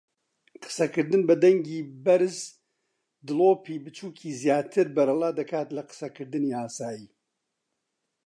قسەکردن 0.63 1.21
بە 1.29 1.35
دەنگی 1.43 1.79
بەرز 2.05 2.37
دڵۆپی 3.27 3.81
بچووکی 3.85 4.37
زیاتر 4.41 4.87
بەرەڵادەکات 4.95 5.69
لە 5.77 5.83
قسەکردنی 5.89 6.55
ئاسایی. 6.57 7.07